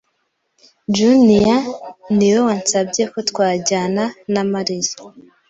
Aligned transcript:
Junia 0.95 1.57
niwe 2.15 2.39
wansabye 2.47 3.03
ko 3.11 3.19
twajyana 3.29 4.03
na 4.33 4.41
Mariya. 4.51 4.93